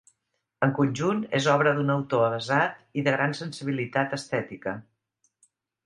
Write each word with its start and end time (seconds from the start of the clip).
En 0.67 0.71
conjunt, 0.77 1.19
és 1.41 1.49
obra 1.57 1.75
d'un 1.81 1.93
autor 1.97 2.25
avesat 2.29 2.81
i 3.03 3.07
de 3.09 3.17
gran 3.19 3.39
sensibilitat 3.43 4.21
estètica. 4.23 4.79